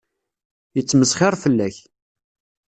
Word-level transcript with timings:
Yettmesxiṛ 0.75 1.33
fell-ak. 1.43 1.75